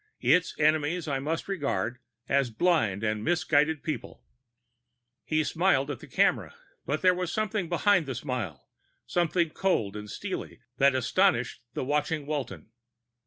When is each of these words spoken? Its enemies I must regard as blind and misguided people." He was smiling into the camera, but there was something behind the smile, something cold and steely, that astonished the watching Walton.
Its 0.19 0.59
enemies 0.59 1.07
I 1.07 1.19
must 1.19 1.47
regard 1.47 1.99
as 2.27 2.49
blind 2.49 3.03
and 3.03 3.23
misguided 3.23 3.83
people." 3.83 4.23
He 5.25 5.37
was 5.37 5.49
smiling 5.51 5.81
into 5.83 5.95
the 5.95 6.07
camera, 6.07 6.55
but 6.87 7.03
there 7.03 7.13
was 7.13 7.31
something 7.31 7.69
behind 7.69 8.07
the 8.07 8.15
smile, 8.15 8.67
something 9.05 9.51
cold 9.51 9.95
and 9.95 10.09
steely, 10.09 10.59
that 10.77 10.95
astonished 10.95 11.61
the 11.75 11.83
watching 11.83 12.25
Walton. 12.25 12.71